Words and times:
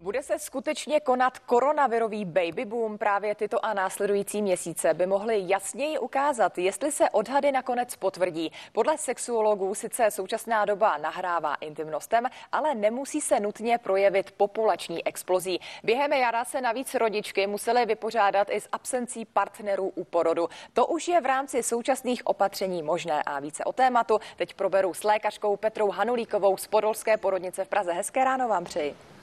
Bude 0.00 0.22
se 0.22 0.38
skutečně 0.38 1.00
konat 1.00 1.38
koronavirový 1.38 2.24
baby 2.24 2.64
boom? 2.64 2.98
Právě 2.98 3.34
tyto 3.34 3.64
a 3.64 3.74
následující 3.74 4.42
měsíce 4.42 4.94
by 4.94 5.06
mohly 5.06 5.42
jasněji 5.46 5.98
ukázat, 5.98 6.58
jestli 6.58 6.92
se 6.92 7.10
odhady 7.10 7.52
nakonec 7.52 7.96
potvrdí. 7.96 8.52
Podle 8.72 8.98
sexuologů 8.98 9.74
sice 9.74 10.10
současná 10.10 10.64
doba 10.64 10.96
nahrává 10.96 11.54
intimnostem, 11.54 12.26
ale 12.52 12.74
nemusí 12.74 13.20
se 13.20 13.40
nutně 13.40 13.78
projevit 13.78 14.30
populační 14.32 15.06
explozí. 15.06 15.60
Během 15.84 16.12
jara 16.12 16.44
se 16.44 16.60
navíc 16.60 16.94
rodičky 16.94 17.46
musely 17.46 17.86
vypořádat 17.86 18.48
i 18.50 18.60
s 18.60 18.68
absencí 18.72 19.24
partnerů 19.24 19.88
u 19.88 20.04
porodu. 20.04 20.48
To 20.72 20.86
už 20.86 21.08
je 21.08 21.20
v 21.20 21.26
rámci 21.26 21.62
současných 21.62 22.26
opatření 22.26 22.82
možné 22.82 23.22
a 23.22 23.40
více 23.40 23.64
o 23.64 23.72
tématu 23.72 24.18
teď 24.36 24.54
proberu 24.54 24.94
s 24.94 25.04
lékařkou 25.04 25.56
Petrou 25.56 25.90
Hanulíkovou 25.90 26.56
z 26.56 26.66
Podolské 26.66 27.16
porodnice 27.16 27.64
v 27.64 27.68
Praze. 27.68 27.92
Hezké 27.92 28.24
ráno 28.24 28.48
vám 28.48 28.64
přeji. 28.64 29.15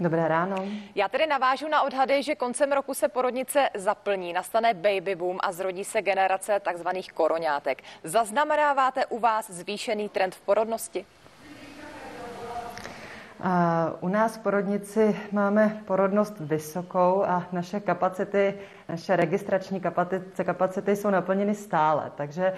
Dobré 0.00 0.28
ráno. 0.28 0.56
Já 0.94 1.08
tedy 1.08 1.26
navážu 1.26 1.68
na 1.68 1.82
odhady, 1.82 2.22
že 2.22 2.34
koncem 2.34 2.72
roku 2.72 2.94
se 2.94 3.08
porodnice 3.08 3.68
zaplní, 3.74 4.32
nastane 4.32 4.74
baby 4.74 5.14
boom 5.14 5.38
a 5.42 5.52
zrodí 5.52 5.84
se 5.84 6.02
generace 6.02 6.60
takzvaných 6.60 7.12
koroňátek. 7.12 7.82
Zaznamenáváte 8.04 9.06
u 9.06 9.18
vás 9.18 9.50
zvýšený 9.50 10.08
trend 10.08 10.34
v 10.34 10.40
porodnosti? 10.40 11.06
A 13.40 13.86
u 14.00 14.08
nás 14.08 14.36
v 14.36 14.40
porodnici 14.40 15.20
máme 15.32 15.82
porodnost 15.86 16.40
vysokou 16.40 17.24
a 17.24 17.46
naše 17.52 17.80
kapacity, 17.80 18.54
naše 18.88 19.16
registrační 19.16 19.80
kapacity, 19.80 20.44
kapacity 20.44 20.96
jsou 20.96 21.10
naplněny 21.10 21.54
stále. 21.54 22.12
Takže 22.16 22.52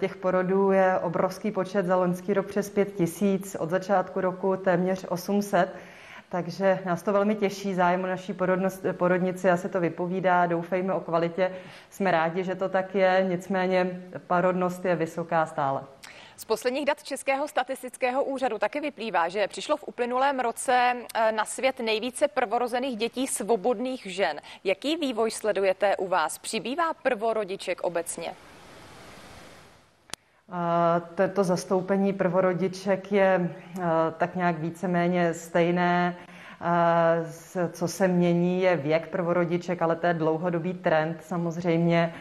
těch 0.00 0.16
porodů 0.16 0.72
je 0.72 0.98
obrovský 0.98 1.50
počet 1.50 1.86
za 1.86 1.96
loňský 1.96 2.34
rok 2.34 2.46
přes 2.46 2.70
5 2.70 2.94
tisíc, 2.94 3.54
od 3.54 3.70
začátku 3.70 4.20
roku 4.20 4.56
téměř 4.56 5.06
800. 5.08 5.76
Takže 6.32 6.78
nás 6.84 7.02
to 7.02 7.12
velmi 7.12 7.34
těší, 7.34 7.74
zájem 7.74 8.04
o 8.04 8.06
naší 8.06 8.34
porodnici 8.92 9.50
a 9.50 9.56
se 9.56 9.68
to 9.68 9.80
vypovídá, 9.80 10.46
doufejme 10.46 10.92
o 10.94 11.00
kvalitě. 11.00 11.52
Jsme 11.90 12.10
rádi, 12.10 12.44
že 12.44 12.54
to 12.54 12.68
tak 12.68 12.94
je, 12.94 13.26
nicméně 13.28 14.02
porodnost 14.26 14.84
je 14.84 14.96
vysoká 14.96 15.46
stále. 15.46 15.84
Z 16.36 16.44
posledních 16.44 16.86
dat 16.86 17.02
Českého 17.02 17.48
statistického 17.48 18.24
úřadu 18.24 18.58
taky 18.58 18.80
vyplývá, 18.80 19.28
že 19.28 19.48
přišlo 19.48 19.76
v 19.76 19.84
uplynulém 19.86 20.40
roce 20.40 20.96
eh, 21.14 21.32
na 21.32 21.44
svět 21.44 21.80
nejvíce 21.80 22.28
prvorozených 22.28 22.96
dětí 22.96 23.26
svobodných 23.26 24.06
žen. 24.06 24.40
Jaký 24.64 24.96
vývoj 24.96 25.30
sledujete 25.30 25.96
u 25.96 26.08
vás? 26.08 26.38
Přibývá 26.38 26.94
prvorodiček 26.94 27.80
obecně? 27.80 28.34
Toto 31.14 31.44
zastoupení 31.44 32.12
prvorodiček 32.12 33.12
je 33.12 33.50
tak 34.18 34.36
nějak 34.36 34.58
víceméně 34.58 35.34
stejné. 35.34 36.16
Co 37.72 37.88
se 37.88 38.08
mění, 38.08 38.62
je 38.62 38.76
věk 38.76 39.08
prvorodiček, 39.08 39.82
ale 39.82 39.96
to 39.96 40.06
je 40.06 40.14
dlouhodobý 40.14 40.74
trend 40.74 41.16
samozřejmě 41.20 42.14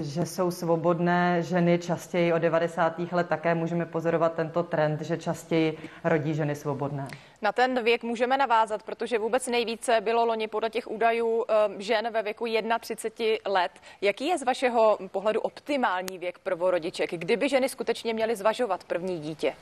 že 0.00 0.26
jsou 0.26 0.50
svobodné 0.50 1.42
ženy 1.42 1.78
častěji 1.78 2.32
od 2.32 2.38
90. 2.38 2.98
let. 3.12 3.28
Také 3.28 3.54
můžeme 3.54 3.86
pozorovat 3.86 4.34
tento 4.34 4.62
trend, 4.62 5.00
že 5.00 5.16
častěji 5.16 5.78
rodí 6.04 6.34
ženy 6.34 6.54
svobodné. 6.54 7.08
Na 7.42 7.52
ten 7.52 7.84
věk 7.84 8.02
můžeme 8.02 8.36
navázat, 8.36 8.82
protože 8.82 9.18
vůbec 9.18 9.46
nejvíce 9.46 10.00
bylo 10.00 10.24
loni 10.24 10.48
podle 10.48 10.70
těch 10.70 10.90
údajů 10.90 11.44
žen 11.78 12.10
ve 12.12 12.22
věku 12.22 12.44
31 12.80 13.52
let. 13.52 13.72
Jaký 14.00 14.26
je 14.26 14.38
z 14.38 14.42
vašeho 14.42 14.98
pohledu 15.10 15.40
optimální 15.40 16.18
věk 16.18 16.38
prvorodiček, 16.38 17.10
kdyby 17.10 17.48
ženy 17.48 17.68
skutečně 17.68 18.14
měly 18.14 18.36
zvažovat 18.36 18.84
první 18.84 19.20
dítě? 19.20 19.54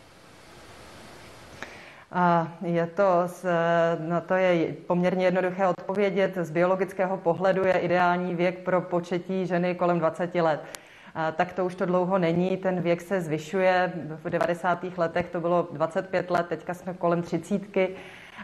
A 2.16 2.48
je 2.62 2.86
to, 2.86 3.26
na 3.98 4.20
to 4.20 4.34
je 4.34 4.72
poměrně 4.72 5.24
jednoduché 5.24 5.66
odpovědět. 5.66 6.38
Z 6.40 6.50
biologického 6.50 7.16
pohledu 7.16 7.64
je 7.64 7.72
ideální 7.72 8.34
věk 8.34 8.58
pro 8.58 8.80
početí 8.80 9.46
ženy 9.46 9.74
kolem 9.74 9.98
20 9.98 10.34
let. 10.34 10.60
A 11.14 11.32
tak 11.32 11.52
to 11.52 11.64
už 11.64 11.74
to 11.74 11.86
dlouho 11.86 12.18
není, 12.18 12.56
ten 12.56 12.80
věk 12.80 13.00
se 13.00 13.20
zvyšuje. 13.20 13.92
V 14.24 14.30
90. 14.30 14.84
letech 14.96 15.30
to 15.30 15.40
bylo 15.40 15.68
25 15.72 16.30
let, 16.30 16.46
teďka 16.46 16.74
jsme 16.74 16.94
kolem 16.94 17.22
30. 17.22 17.60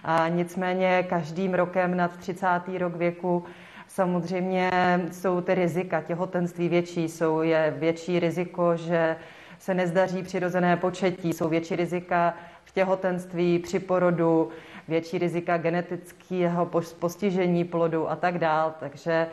A 0.05 0.29
nicméně 0.29 1.03
každým 1.09 1.55
rokem 1.55 1.97
nad 1.97 2.17
30. 2.17 2.47
rok 2.79 2.97
věku 2.97 3.45
samozřejmě 3.87 4.71
jsou 5.13 5.41
ty 5.41 5.55
rizika 5.55 6.01
těhotenství 6.01 6.69
větší, 6.69 7.09
jsou 7.09 7.43
je 7.43 7.75
větší 7.79 8.21
riziko, 8.21 8.77
že 8.77 9.17
se 9.59 9.75
nezdaří 9.75 10.23
přirozené 10.23 10.77
početí, 10.77 11.33
jsou 11.33 11.49
větší 11.49 11.77
rizika 11.77 12.35
v 12.71 12.73
těhotenství, 12.73 13.59
při 13.59 13.79
porodu, 13.79 14.49
větší 14.89 15.19
rizika 15.19 15.57
genetického 15.57 16.71
postižení 16.99 17.65
plodu 17.65 18.11
a 18.11 18.17
tak 18.17 18.39
dál. 18.39 18.75
Takže 18.81 19.27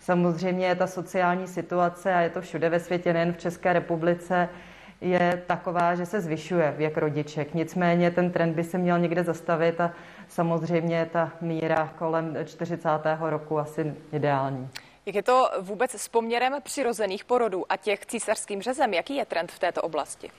samozřejmě 0.00 0.74
ta 0.74 0.86
sociální 0.86 1.48
situace, 1.48 2.14
a 2.14 2.20
je 2.20 2.30
to 2.30 2.40
všude 2.40 2.68
ve 2.68 2.80
světě, 2.80 3.12
nejen 3.12 3.32
v 3.32 3.38
České 3.38 3.72
republice, 3.72 4.48
je 5.00 5.42
taková, 5.46 5.94
že 5.94 6.06
se 6.06 6.20
zvyšuje 6.20 6.74
věk 6.76 6.98
rodiček. 6.98 7.54
Nicméně 7.54 8.10
ten 8.10 8.30
trend 8.30 8.54
by 8.54 8.64
se 8.64 8.78
měl 8.78 8.98
někde 8.98 9.24
zastavit 9.24 9.80
a 9.80 9.92
samozřejmě 10.28 11.08
ta 11.12 11.32
míra 11.40 11.92
kolem 11.98 12.36
40. 12.44 12.88
roku 13.20 13.58
asi 13.58 13.94
ideální. 14.12 14.68
Jak 15.06 15.14
je 15.14 15.22
to 15.22 15.50
vůbec 15.60 15.90
s 15.90 16.08
poměrem 16.08 16.52
přirozených 16.62 17.24
porodů 17.24 17.64
a 17.68 17.76
těch 17.76 18.06
císařským 18.06 18.62
řezem? 18.62 18.94
Jaký 18.94 19.16
je 19.16 19.26
trend 19.26 19.52
v 19.52 19.58
této 19.58 19.82
oblasti? 19.82 20.30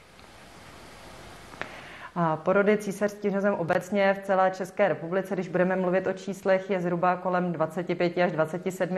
Porody 2.35 2.77
císařským 2.77 3.31
řezem 3.31 3.53
obecně 3.53 4.13
v 4.13 4.25
celé 4.25 4.51
České 4.51 4.87
republice, 4.87 5.33
když 5.33 5.47
budeme 5.47 5.75
mluvit 5.75 6.07
o 6.07 6.13
číslech, 6.13 6.69
je 6.69 6.79
zhruba 6.79 7.15
kolem 7.15 7.51
25 7.51 8.17
až 8.17 8.31
27 8.31 8.97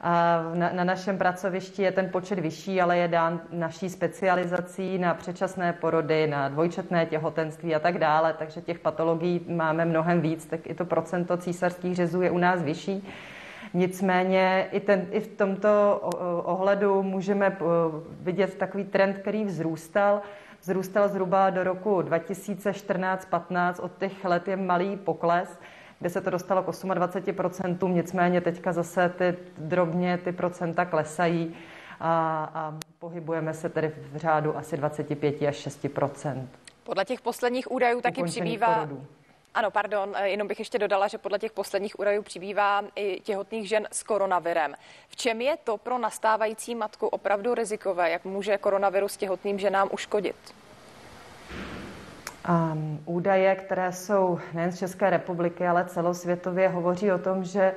a 0.00 0.42
na, 0.54 0.72
na 0.72 0.84
našem 0.84 1.18
pracovišti 1.18 1.82
je 1.82 1.92
ten 1.92 2.10
počet 2.10 2.38
vyšší, 2.38 2.80
ale 2.80 2.98
je 2.98 3.08
dán 3.08 3.40
naší 3.52 3.90
specializací 3.90 4.98
na 4.98 5.14
předčasné 5.14 5.72
porody, 5.72 6.26
na 6.26 6.48
dvojčetné 6.48 7.06
těhotenství 7.06 7.74
a 7.74 7.78
tak 7.78 7.98
dále, 7.98 8.34
takže 8.38 8.60
těch 8.60 8.78
patologií 8.78 9.40
máme 9.48 9.84
mnohem 9.84 10.20
víc, 10.20 10.46
tak 10.46 10.60
i 10.66 10.74
to 10.74 10.84
procento 10.84 11.36
císařských 11.36 11.96
řezů 11.96 12.22
je 12.22 12.30
u 12.30 12.38
nás 12.38 12.62
vyšší. 12.62 13.08
Nicméně 13.74 14.68
i, 14.72 14.80
ten, 14.80 15.06
i 15.10 15.20
v 15.20 15.28
tomto 15.28 16.00
ohledu 16.44 17.02
můžeme 17.02 17.58
vidět 18.20 18.54
takový 18.54 18.84
trend, 18.84 19.18
který 19.18 19.44
vzrůstal 19.44 20.22
vzrůstal 20.64 21.08
zhruba 21.08 21.50
do 21.50 21.64
roku 21.64 22.00
2014-15. 22.00 23.74
Od 23.80 23.98
těch 23.98 24.24
let 24.24 24.48
je 24.48 24.56
malý 24.56 24.96
pokles, 24.96 25.58
kde 26.00 26.10
se 26.10 26.20
to 26.20 26.30
dostalo 26.30 26.62
k 26.62 26.66
28%, 26.66 27.92
nicméně 27.92 28.40
teďka 28.40 28.72
zase 28.72 29.08
ty 29.08 29.36
drobně 29.58 30.18
ty 30.18 30.32
procenta 30.32 30.84
klesají 30.84 31.54
a, 32.00 32.44
a 32.54 32.74
pohybujeme 32.98 33.54
se 33.54 33.68
tedy 33.68 33.92
v 34.12 34.16
řádu 34.16 34.56
asi 34.56 34.76
25 34.76 35.42
až 35.42 35.66
6% 35.66 36.46
Podle 36.84 37.04
těch 37.04 37.20
posledních 37.20 37.70
údajů 37.70 38.00
taky 38.00 38.22
přibývá. 38.22 38.74
Porodu. 38.74 39.06
Ano, 39.54 39.70
pardon, 39.70 40.12
eh, 40.16 40.28
jenom 40.28 40.48
bych 40.48 40.58
ještě 40.58 40.78
dodala, 40.78 41.08
že 41.08 41.18
podle 41.18 41.38
těch 41.38 41.52
posledních 41.52 41.98
údajů 41.98 42.22
přibývá 42.22 42.82
i 42.96 43.20
těhotných 43.20 43.68
žen 43.68 43.86
s 43.92 44.02
koronavirem. 44.02 44.74
V 45.08 45.16
čem 45.16 45.40
je 45.40 45.56
to 45.64 45.76
pro 45.76 45.98
nastávající 45.98 46.74
matku 46.74 47.06
opravdu 47.06 47.54
rizikové? 47.54 48.10
Jak 48.10 48.24
může 48.24 48.58
koronavirus 48.58 49.16
těhotným 49.16 49.58
ženám 49.58 49.88
uškodit? 49.92 50.36
Um, 52.48 53.02
údaje, 53.06 53.54
které 53.54 53.92
jsou 53.92 54.40
nejen 54.52 54.72
z 54.72 54.78
České 54.78 55.10
republiky, 55.10 55.66
ale 55.66 55.84
celosvětově, 55.84 56.68
hovoří 56.68 57.12
o 57.12 57.18
tom, 57.18 57.44
že 57.44 57.74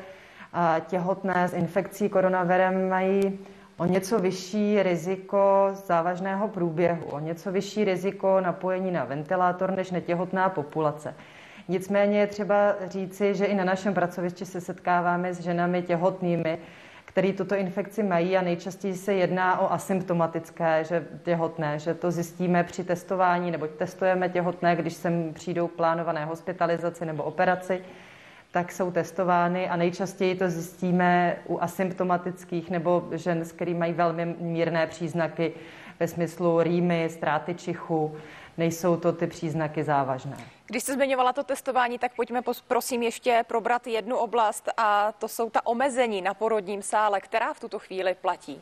těhotné 0.88 1.48
s 1.48 1.54
infekcí 1.54 2.10
koronavirem 2.10 2.90
mají 2.90 3.40
o 3.78 3.86
něco 3.86 4.20
vyšší 4.20 4.84
riziko 4.84 5.70
závažného 5.74 6.48
průběhu, 6.48 7.06
o 7.06 7.20
něco 7.20 7.52
vyšší 7.52 7.84
riziko 7.84 8.42
napojení 8.42 8.92
na 8.92 9.06
ventilátor 9.06 9.72
než 9.72 9.92
netěhotná 9.92 10.50
populace. 10.50 11.16
Nicméně 11.68 12.20
je 12.20 12.28
třeba 12.28 12.76
říci, 12.86 13.36
že 13.36 13.46
i 13.46 13.56
na 13.56 13.64
našem 13.64 13.94
pracovišti 13.94 14.46
se 14.46 14.62
setkáváme 14.62 15.34
s 15.34 15.40
ženami 15.40 15.82
těhotnými, 15.82 16.58
který 17.06 17.34
tuto 17.34 17.56
infekci 17.56 18.04
mají 18.04 18.38
a 18.38 18.42
nejčastěji 18.42 18.94
se 18.96 19.14
jedná 19.14 19.60
o 19.60 19.72
asymptomatické 19.72 20.84
že 20.84 21.08
těhotné, 21.24 21.80
že 21.80 21.94
to 21.94 22.12
zjistíme 22.12 22.64
při 22.64 22.84
testování, 22.84 23.52
nebo 23.52 23.68
testujeme 23.68 24.30
těhotné, 24.30 24.76
když 24.76 24.94
sem 24.94 25.34
přijdou 25.34 25.68
plánované 25.68 26.26
hospitalizaci 26.26 27.06
nebo 27.06 27.24
operaci, 27.24 27.82
tak 28.58 28.72
jsou 28.72 28.92
testovány 28.92 29.70
a 29.70 29.76
nejčastěji 29.76 30.36
to 30.36 30.50
zjistíme 30.50 31.38
u 31.46 31.60
asymptomatických 31.62 32.70
nebo 32.70 33.08
žen, 33.12 33.46
s 33.46 33.52
kterými 33.52 33.80
mají 33.80 33.94
velmi 33.94 34.26
mírné 34.26 34.88
příznaky 34.88 35.54
ve 36.00 36.08
smyslu 36.08 36.62
rýmy, 36.62 37.10
ztráty 37.10 37.54
čichu, 37.54 38.18
nejsou 38.58 38.98
to 38.98 39.14
ty 39.14 39.28
příznaky 39.28 39.84
závažné. 39.84 40.38
Když 40.68 40.84
jste 40.84 40.94
zmiňovala 40.94 41.34
to 41.34 41.44
testování, 41.44 42.00
tak 42.00 42.16
pojďme 42.16 42.42
prosím 42.68 43.04
ještě 43.04 43.44
probrat 43.48 43.88
jednu 43.88 44.18
oblast 44.18 44.70
a 44.78 45.12
to 45.12 45.28
jsou 45.28 45.50
ta 45.50 45.66
omezení 45.66 46.22
na 46.22 46.34
porodním 46.34 46.82
sále, 46.82 47.22
která 47.22 47.54
v 47.54 47.60
tuto 47.60 47.80
chvíli 47.80 48.16
platí. 48.22 48.62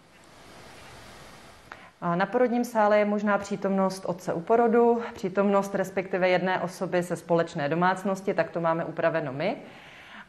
Na 2.02 2.26
porodním 2.26 2.66
sále 2.66 3.00
je 3.00 3.06
možná 3.06 3.38
přítomnost 3.38 4.06
otce 4.06 4.34
u 4.34 4.42
porodu, 4.42 5.02
přítomnost 5.14 5.76
respektive 5.76 6.30
jedné 6.30 6.60
osoby 6.60 7.04
ze 7.04 7.16
společné 7.16 7.70
domácnosti, 7.70 8.34
tak 8.34 8.50
to 8.50 8.62
máme 8.62 8.86
upraveno 8.86 9.34
my. 9.34 9.58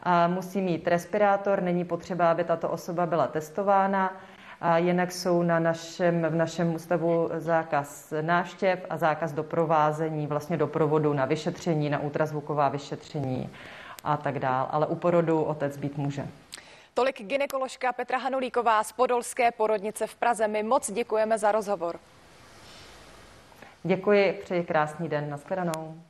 A 0.02 0.28
musí 0.28 0.60
mít 0.60 0.88
respirátor, 0.88 1.62
není 1.62 1.84
potřeba, 1.84 2.30
aby 2.30 2.44
tato 2.44 2.68
osoba 2.68 3.06
byla 3.06 3.26
testována. 3.26 4.16
A 4.60 4.78
jinak 4.78 5.12
jsou 5.12 5.42
na 5.42 5.58
našem, 5.58 6.26
v 6.30 6.34
našem 6.34 6.74
ústavu 6.74 7.30
zákaz 7.36 8.12
náštěv 8.20 8.86
a 8.90 8.96
zákaz 8.96 9.32
doprovázení, 9.32 10.26
vlastně 10.26 10.56
doprovodu 10.56 11.12
na 11.12 11.24
vyšetření, 11.24 11.90
na 11.90 11.98
ultrazvuková 11.98 12.68
vyšetření 12.68 13.50
a 14.04 14.16
tak 14.16 14.38
dál. 14.38 14.68
Ale 14.70 14.86
u 14.86 14.94
porodu 14.94 15.42
otec 15.42 15.76
být 15.76 15.96
může. 15.96 16.26
Tolik 16.96 17.22
ginekoložka 17.22 17.92
Petra 17.92 18.18
Hanulíková 18.18 18.84
z 18.84 18.92
Podolské 18.92 19.50
porodnice 19.52 20.06
v 20.06 20.14
Praze. 20.14 20.48
My 20.48 20.62
moc 20.62 20.90
děkujeme 20.90 21.38
za 21.38 21.52
rozhovor. 21.52 22.00
Děkuji, 23.84 24.32
přeji 24.44 24.64
krásný 24.64 25.08
den. 25.08 25.30
Naschledanou. 25.30 26.00